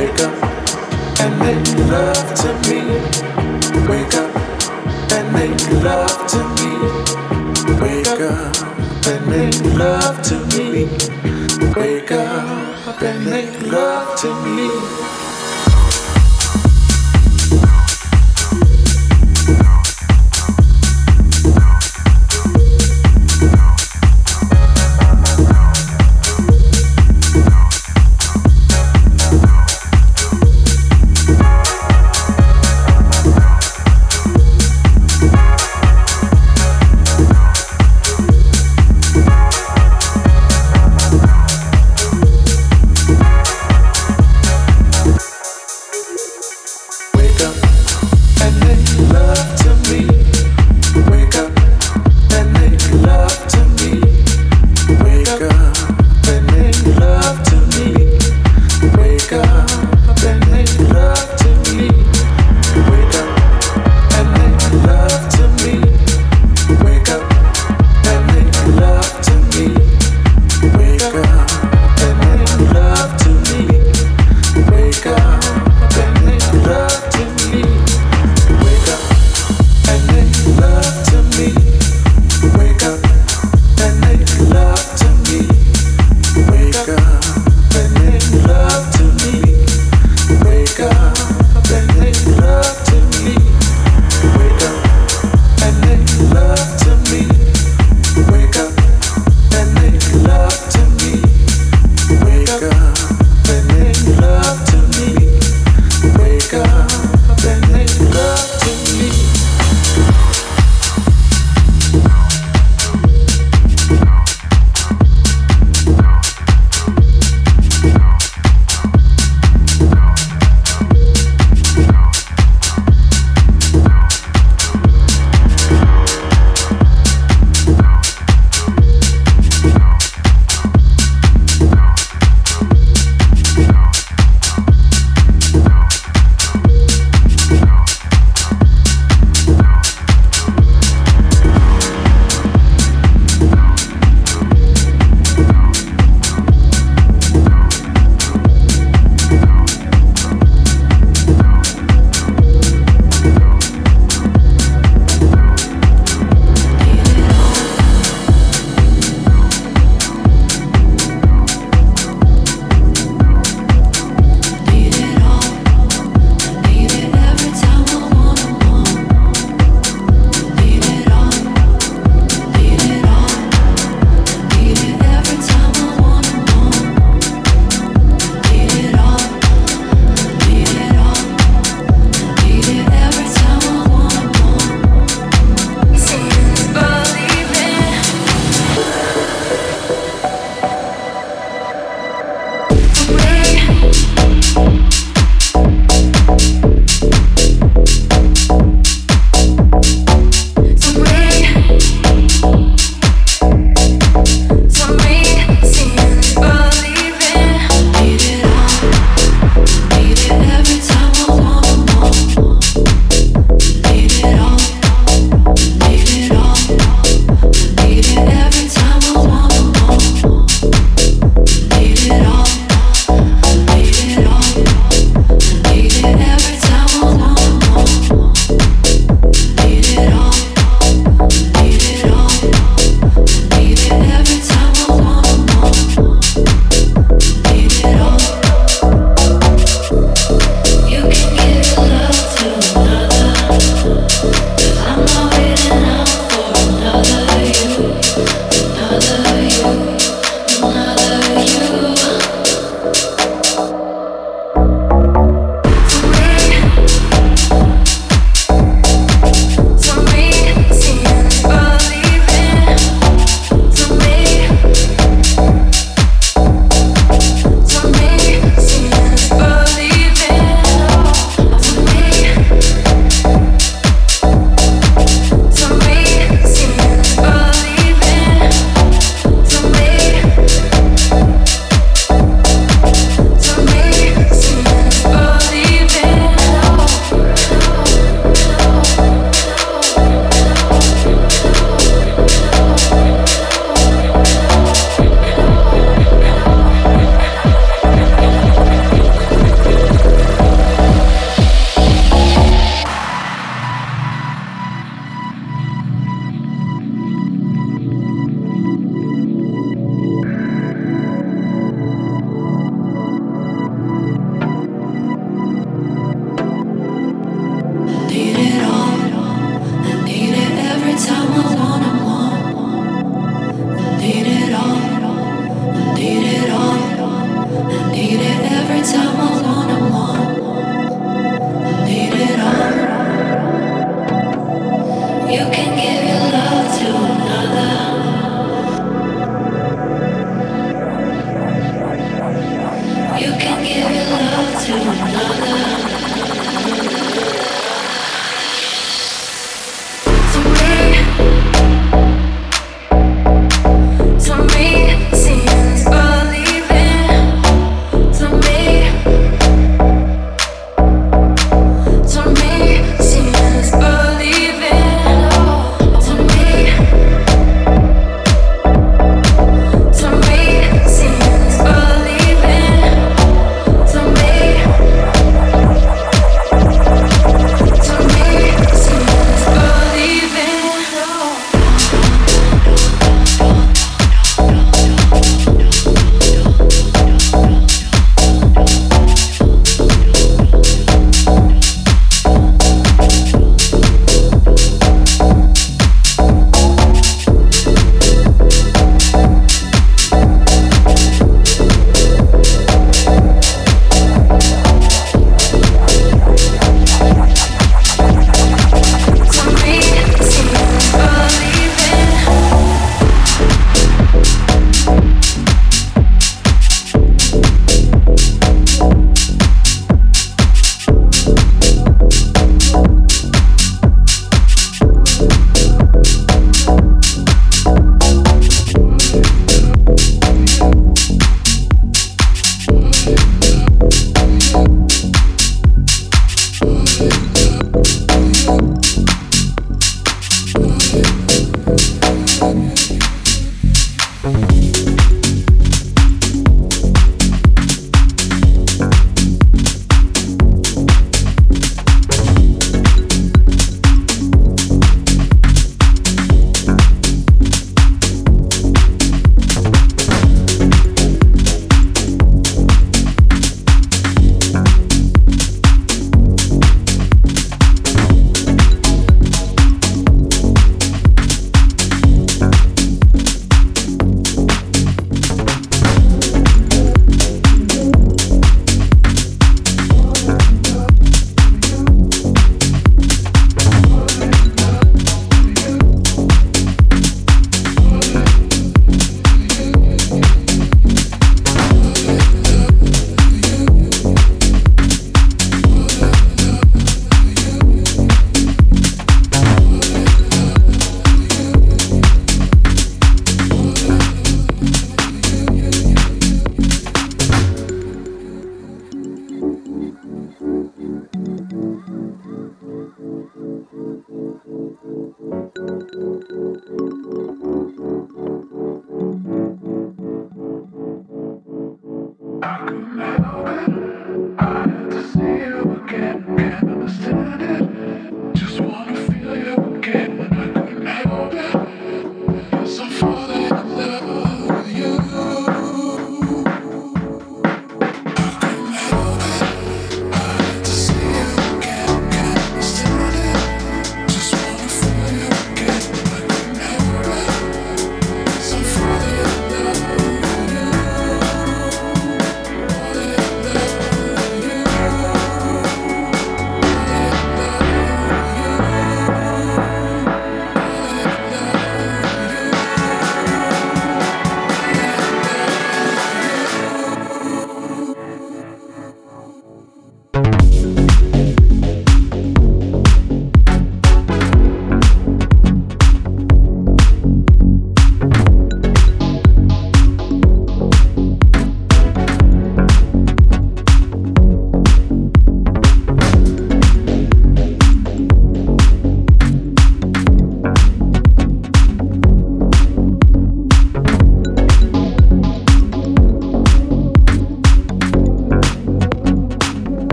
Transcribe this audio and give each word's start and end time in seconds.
Wake 0.00 0.20
up 0.20 1.20
and 1.20 1.38
make 1.40 1.76
love 1.90 2.34
to 2.40 2.48
me. 2.70 2.80
Wake 3.86 4.14
up 4.14 4.34
and 5.12 5.30
make 5.30 5.84
love 5.84 6.26
to 6.26 6.38
me. 6.56 6.70
Wake 7.82 8.06
up 8.08 9.06
and 9.06 9.26
make 9.28 9.60
love 9.76 10.22
to 10.22 10.36
me. 10.56 10.88
Wake 11.76 12.12
up 12.12 13.02
and 13.02 13.26
make 13.26 13.60
love 13.70 14.18
to 14.20 14.34
me. 14.42 15.09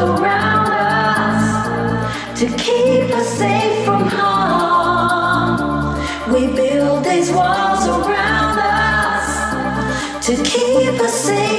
us 0.00 1.68
to 2.40 2.46
keep 2.56 3.10
us 3.14 3.38
safe 3.38 3.84
from 3.84 4.04
harm. 4.06 5.52
We 6.32 6.46
build 6.54 7.04
these 7.04 7.30
walls 7.32 7.86
around 7.86 8.58
us 8.58 10.26
to 10.26 10.36
keep 10.42 11.00
us 11.00 11.14
safe. 11.14 11.57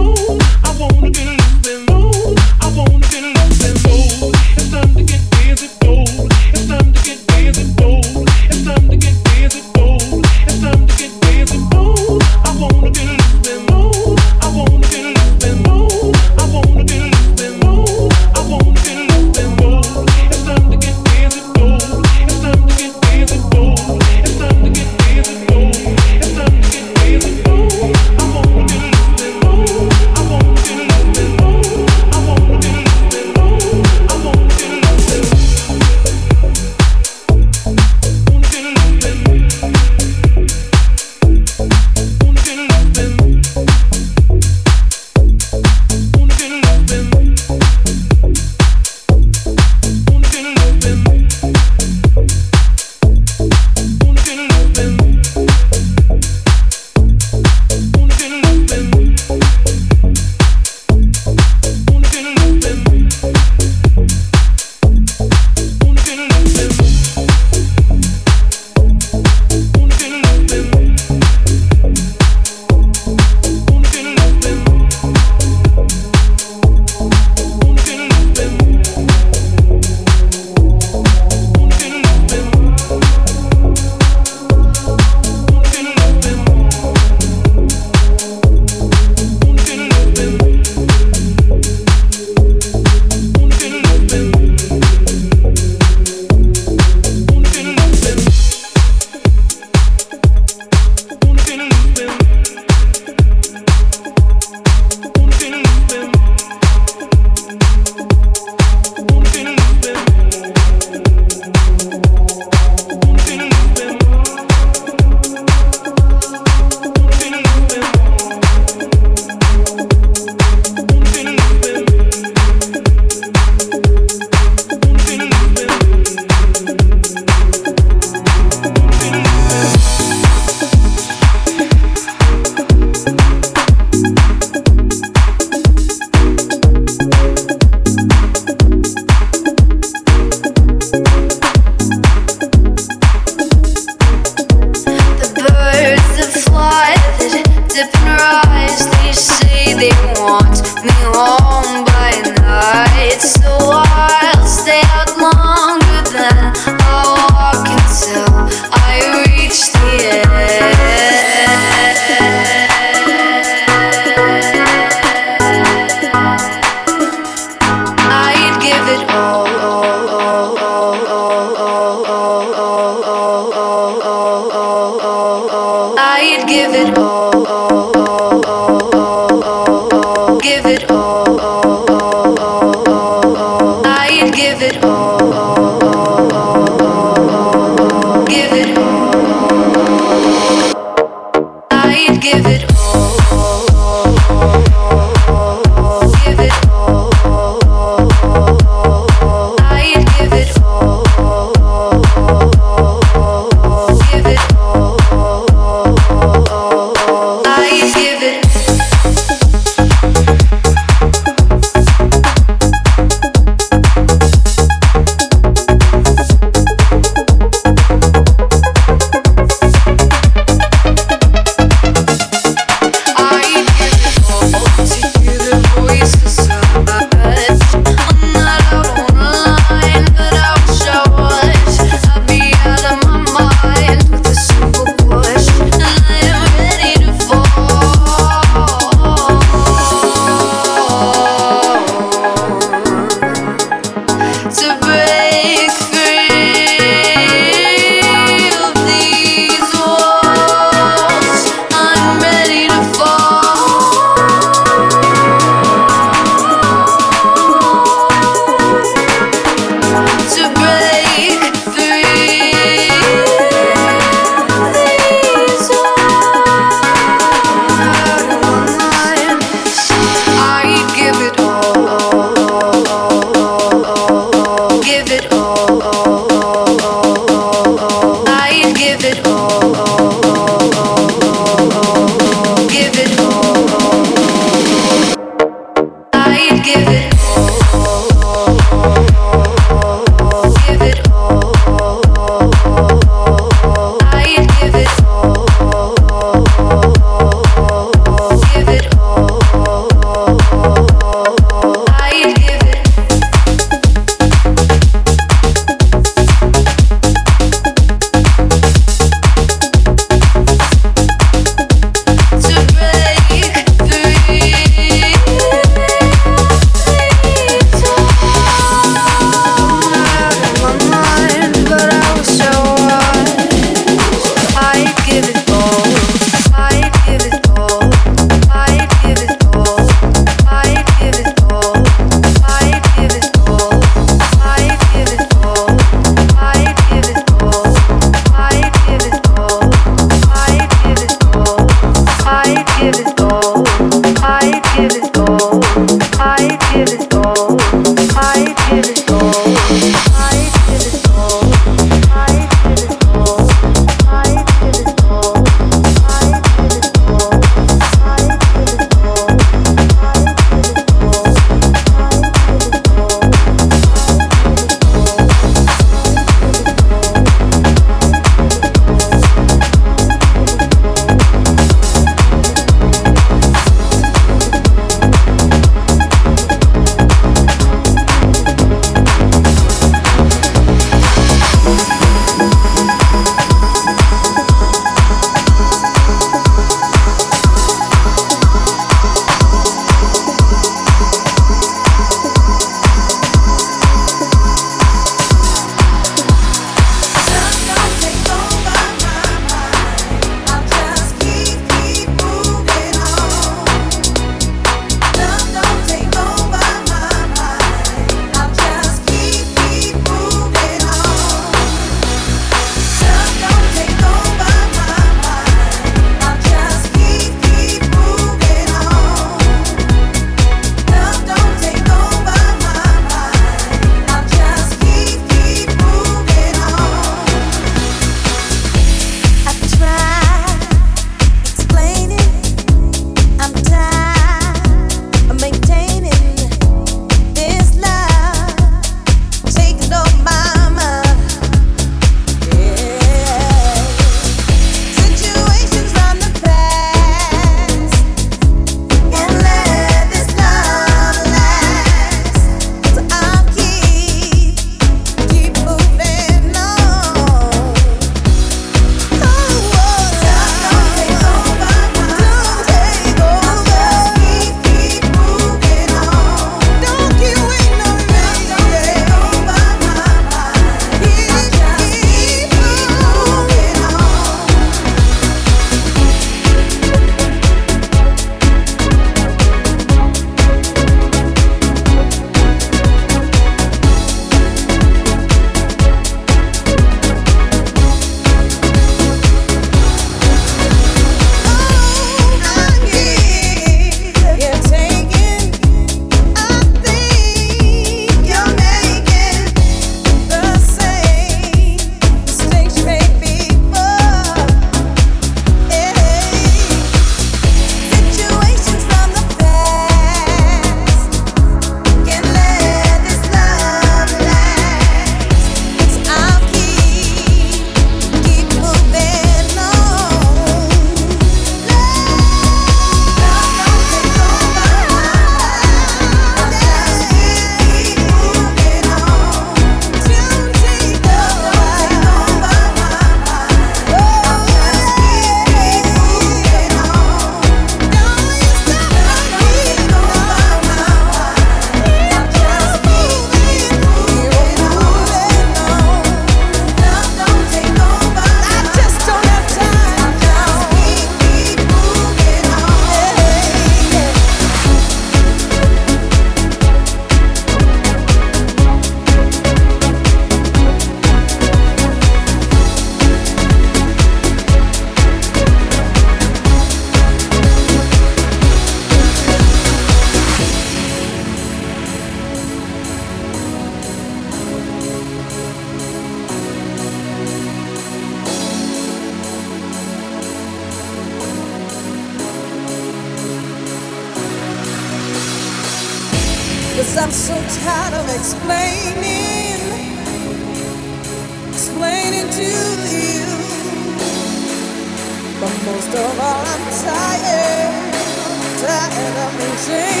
Tried 599.52 600.00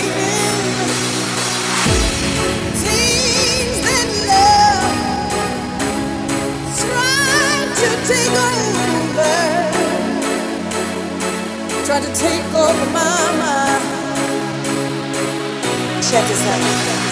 to 7.86 8.06
take 8.06 8.32
over 8.32 8.72
Try 11.84 12.00
to 12.00 12.12
take 12.14 12.54
over 12.54 12.86
my 12.92 13.32
mind. 13.38 13.82
Check 16.02 16.24
this 16.28 16.46
out. 16.46 17.11